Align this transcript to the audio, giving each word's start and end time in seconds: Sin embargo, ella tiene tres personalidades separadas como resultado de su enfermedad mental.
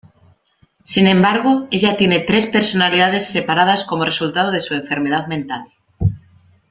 Sin 0.83 1.05
embargo, 1.05 1.67
ella 1.69 1.95
tiene 1.95 2.21
tres 2.21 2.47
personalidades 2.47 3.27
separadas 3.29 3.83
como 3.83 4.03
resultado 4.03 4.49
de 4.49 4.59
su 4.59 4.73
enfermedad 4.73 5.27
mental. 5.27 5.67